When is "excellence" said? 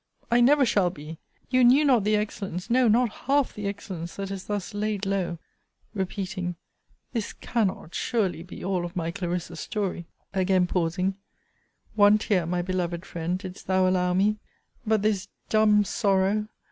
2.15-2.71, 3.67-4.15